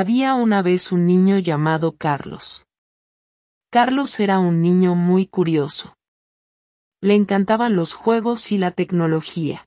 [0.00, 2.64] Había una vez un niño llamado Carlos.
[3.68, 5.96] Carlos era un niño muy curioso.
[7.00, 9.66] Le encantaban los juegos y la tecnología.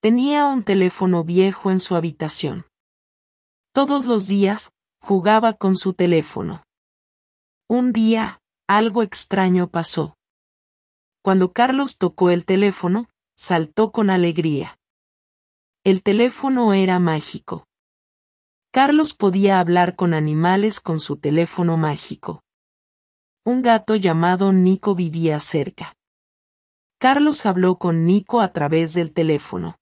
[0.00, 2.66] Tenía un teléfono viejo en su habitación.
[3.72, 4.70] Todos los días,
[5.00, 6.62] jugaba con su teléfono.
[7.68, 10.14] Un día, algo extraño pasó.
[11.24, 14.78] Cuando Carlos tocó el teléfono, saltó con alegría.
[15.82, 17.66] El teléfono era mágico.
[18.76, 22.44] Carlos podía hablar con animales con su teléfono mágico.
[23.42, 25.96] Un gato llamado Nico vivía cerca.
[26.98, 29.78] Carlos habló con Nico a través del teléfono.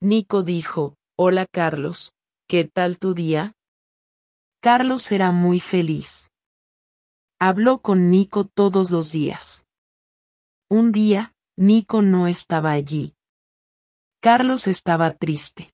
[0.00, 2.12] Nico dijo, Hola Carlos,
[2.48, 3.52] ¿qué tal tu día?
[4.60, 6.30] Carlos era muy feliz.
[7.38, 9.66] Habló con Nico todos los días.
[10.68, 13.14] Un día, Nico no estaba allí.
[14.20, 15.73] Carlos estaba triste.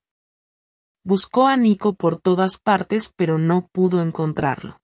[1.03, 4.79] Buscó a Nico por todas partes pero no pudo encontrarlo.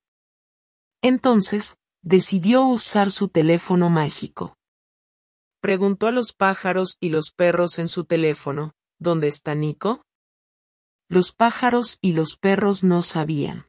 [1.01, 4.57] Entonces, decidió usar su teléfono mágico.
[5.61, 10.01] Preguntó a los pájaros y los perros en su teléfono, ¿Dónde está Nico?
[11.07, 13.67] Los pájaros y los perros no sabían.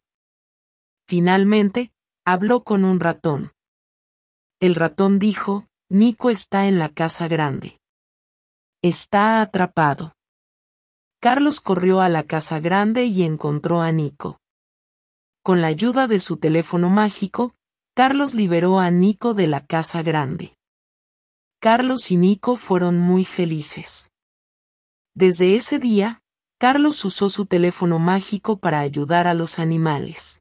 [1.07, 1.93] Finalmente,
[2.25, 3.53] habló con un ratón.
[4.59, 7.79] El ratón dijo, Nico está en la casa grande.
[8.83, 10.15] Está atrapado.
[11.21, 14.41] Carlos corrió a la casa grande y encontró a Nico.
[15.43, 17.57] Con la ayuda de su teléfono mágico,
[17.95, 20.57] Carlos liberó a Nico de la casa grande.
[21.61, 24.13] Carlos y Nico fueron muy felices.
[25.15, 26.23] Desde ese día,
[26.61, 30.41] Carlos usó su teléfono mágico para ayudar a los animales.